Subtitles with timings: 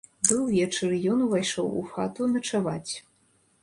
[0.29, 2.93] Быў вечар, і ён увайшоў у хату начаваць.